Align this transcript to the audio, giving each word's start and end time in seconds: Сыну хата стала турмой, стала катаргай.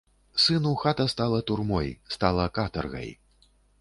Сыну 0.43 0.69
хата 0.83 1.05
стала 1.13 1.41
турмой, 1.49 1.89
стала 2.15 2.49
катаргай. 2.57 3.13